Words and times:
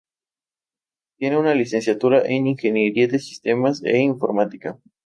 Tiene 1.19 1.37
una 1.37 1.53
Licenciatura 1.53 2.23
en 2.25 2.47
Ingeniería 2.47 3.07
de 3.07 3.19
Sistemas 3.19 3.83
e 3.85 3.99
Informática. 3.99 4.79